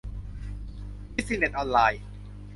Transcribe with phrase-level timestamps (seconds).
[1.15, 2.01] บิซิเนส ออนไลน์